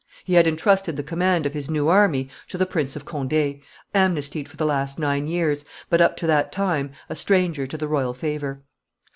[0.23, 3.61] He had intrusted the command of his new army to the Prince of Conde,
[3.93, 7.87] amnestied for the last nine years, but, up to that time, a stranger to the
[7.87, 8.63] royal favor.